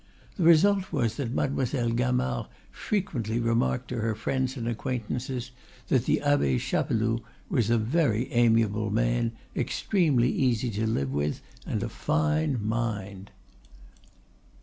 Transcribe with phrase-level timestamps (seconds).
[0.35, 5.51] The result was that Mademoiselle Gamard frequently remarked to her friends and acquaintances
[5.89, 11.83] that the Abbe Chapeloud was a very amiable man, extremely easy to live with, and
[11.83, 13.29] a fine mind.